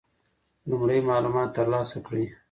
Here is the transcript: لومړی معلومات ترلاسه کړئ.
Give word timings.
لومړی 0.69 0.99
معلومات 1.09 1.49
ترلاسه 1.57 1.97
کړئ. 2.05 2.25